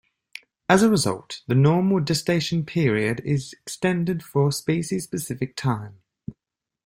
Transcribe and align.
As 0.67 0.81
a 0.81 0.89
result, 0.89 1.41
the 1.45 1.53
normal 1.53 1.99
gestation 1.99 2.65
period 2.65 3.21
is 3.23 3.53
extended 3.53 4.23
for 4.23 4.47
a 4.47 4.51
species-specific 4.51 5.55
time. 5.55 5.99